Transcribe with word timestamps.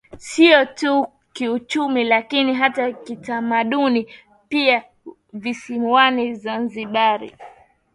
Sio 0.17 0.65
tu 0.69 1.03
kiuchumi 1.33 2.03
lakini 2.03 2.53
hata 2.53 2.91
kitamaduni 2.91 4.07
pia 4.49 4.83
visiwani 5.33 6.35
Zanzibar 6.35 7.31